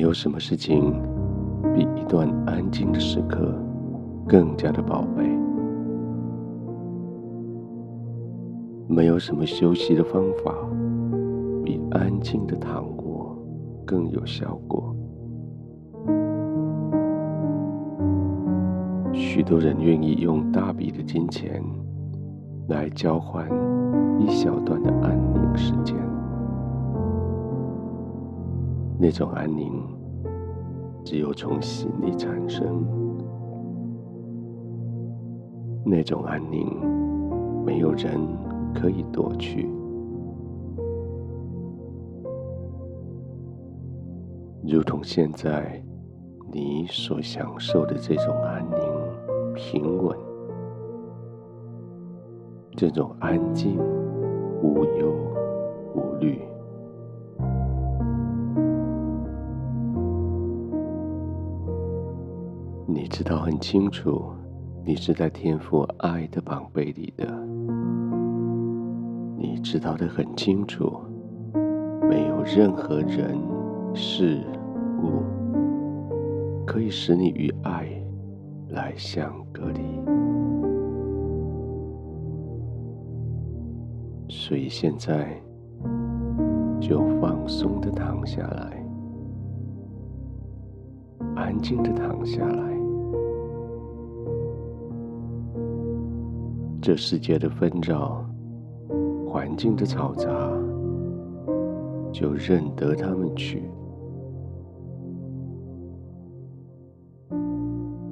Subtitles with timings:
[0.00, 0.98] 没有什么事情
[1.74, 3.54] 比一段安静的时刻
[4.26, 5.22] 更加的宝贝。
[8.88, 10.54] 没有什么休息的方法
[11.62, 13.36] 比安静的躺卧
[13.84, 14.96] 更有效果。
[19.12, 21.62] 许多人愿意用大笔的金钱
[22.68, 23.46] 来交换
[24.18, 26.09] 一小段的安宁时间。
[29.02, 29.82] 那种安宁，
[31.02, 32.84] 只有从心里产生。
[35.86, 36.68] 那种安宁，
[37.64, 38.20] 没有人
[38.74, 39.66] 可以夺去。
[44.62, 45.82] 如同现在
[46.52, 50.14] 你所享受的这种安宁、平稳，
[52.76, 53.78] 这种安静、
[54.62, 55.10] 无忧
[55.94, 56.49] 无虑。
[63.00, 64.30] 你知道很清楚，
[64.84, 67.26] 你是在天父爱的宝贝里的。
[69.38, 71.00] 你知道的很清楚，
[72.06, 73.38] 没有任何人、
[73.94, 74.42] 事
[75.02, 75.22] 物
[76.66, 77.88] 可以使你与爱
[78.68, 79.80] 来相隔离。
[84.28, 85.42] 所以现在
[86.78, 88.84] 就放松的躺下来，
[91.34, 92.69] 安静的躺下来。
[96.82, 98.24] 这世界的纷扰，
[99.28, 100.26] 环境的嘈杂，
[102.10, 103.62] 就任得他们去。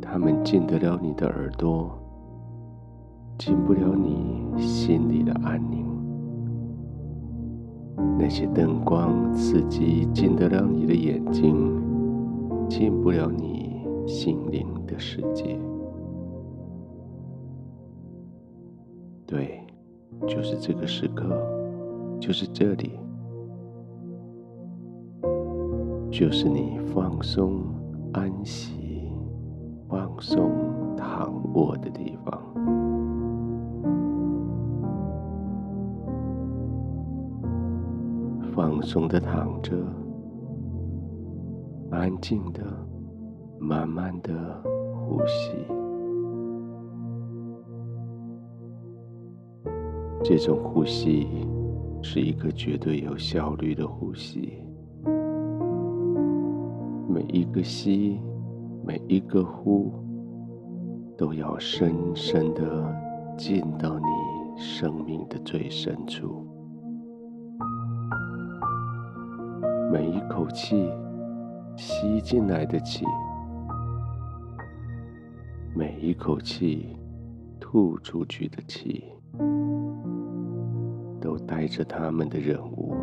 [0.00, 1.90] 他们进得了你的耳朵，
[3.36, 5.84] 进不了你心里的安宁。
[8.16, 11.82] 那些灯光刺激进得了你的眼睛，
[12.68, 15.58] 进不了你心灵的世界。
[19.32, 19.66] 对，
[20.28, 21.24] 就是这个时刻，
[22.20, 23.00] 就是这里，
[26.10, 27.62] 就是你放松、
[28.12, 29.10] 安息、
[29.88, 30.50] 放松、
[30.98, 32.38] 躺卧的地方。
[38.54, 39.74] 放松的躺着，
[41.90, 42.62] 安静的、
[43.58, 44.30] 慢慢的
[44.62, 45.71] 呼吸。
[50.24, 51.26] 这种呼吸
[52.00, 54.56] 是一个绝对有效率的呼吸，
[57.08, 58.20] 每一个吸，
[58.84, 59.92] 每一个呼，
[61.18, 62.94] 都要深深的
[63.36, 64.06] 进到你
[64.56, 66.46] 生命的最深处。
[69.92, 70.88] 每一口气
[71.76, 73.04] 吸进来的气，
[75.74, 76.96] 每一口气
[77.58, 79.04] 吐出去的气。
[81.22, 82.96] 都带着他们的任务，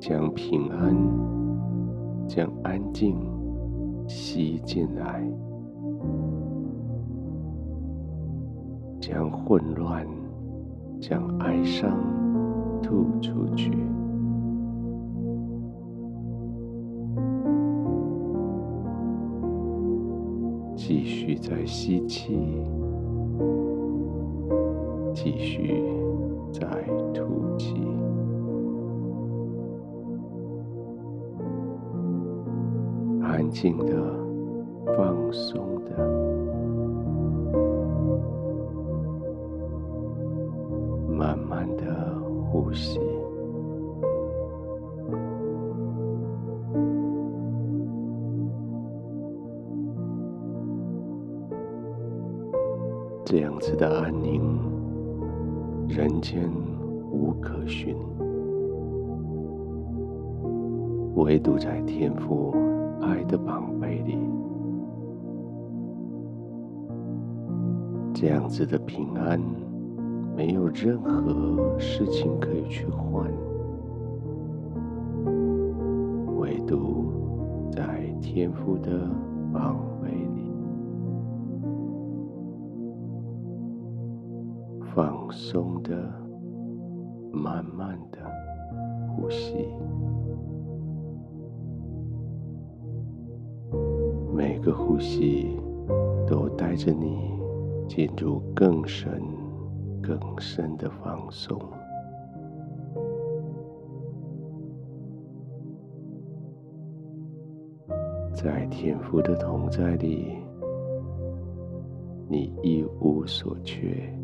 [0.00, 0.96] 将平安、
[2.26, 3.16] 将安静
[4.08, 5.24] 吸进来，
[9.00, 10.04] 将混乱、
[11.00, 11.96] 将哀伤
[12.82, 13.70] 吐出去。
[20.82, 22.34] 继续在吸气，
[25.12, 25.84] 继续
[26.50, 26.66] 在
[27.12, 27.74] 吐气，
[33.22, 33.94] 安静的、
[34.96, 36.19] 放松的、
[53.30, 54.42] 这样子的安宁，
[55.86, 56.50] 人间
[57.12, 57.94] 无可寻，
[61.14, 62.52] 唯独在天父
[63.00, 64.18] 爱的宝贝里，
[68.12, 69.40] 这样子的平安，
[70.36, 73.30] 没有任何事情可以去换，
[76.36, 77.12] 唯独
[77.70, 79.08] 在天父的
[79.52, 80.39] 宝贝里。
[84.94, 85.96] 放松的
[87.32, 88.18] 慢慢的
[89.08, 89.68] 呼吸。
[94.34, 95.56] 每个呼吸
[96.26, 97.38] 都带着你
[97.88, 99.22] 进入更深
[100.02, 101.56] 更深的放松。
[108.32, 110.38] 在天赋的同在里
[112.28, 114.19] 你一无所缺。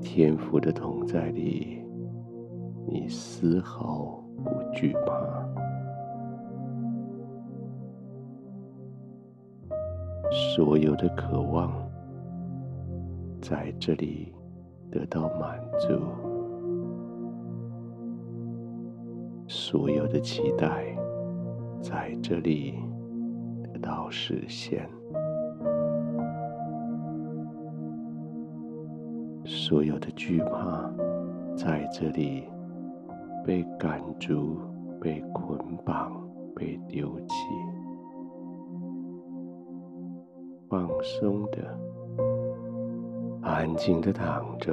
[0.00, 1.82] 天父的同在里，
[2.86, 5.46] 你丝毫不惧怕。
[10.54, 11.72] 所有的渴望
[13.42, 14.32] 在这里
[14.90, 16.00] 得到满足，
[19.46, 20.96] 所有的期待
[21.80, 22.74] 在这里
[23.62, 24.88] 得到实现，
[29.68, 30.88] 所有的惧怕
[31.56, 32.44] 在这里
[33.44, 34.60] 被赶逐、
[35.00, 36.12] 被捆绑、
[36.54, 37.34] 被丢弃。
[40.68, 41.76] 放松的，
[43.42, 44.72] 安静的躺着，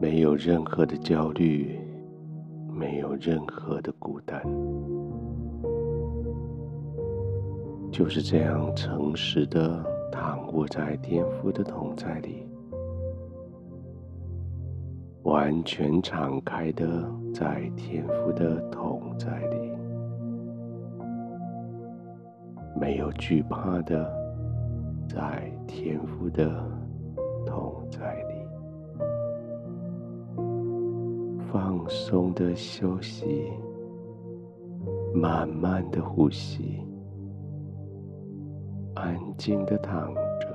[0.00, 1.78] 没有任何的焦虑，
[2.68, 4.42] 没有任何的孤单，
[7.92, 12.46] 就是这样诚实的躺卧在天父的同在里，
[15.24, 19.72] 完全敞开的在天父的同在里。
[22.80, 24.08] 没有惧怕的，
[25.08, 26.64] 在天父的
[27.44, 28.34] 同在里，
[31.50, 33.52] 放松的休息，
[35.12, 36.80] 慢慢的呼吸，
[39.04, 40.48] 安静的躺着，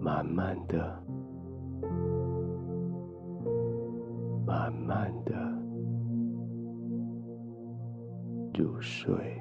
[0.00, 1.02] 慢慢的，
[4.44, 5.32] 慢慢的。
[8.58, 9.40] 入睡。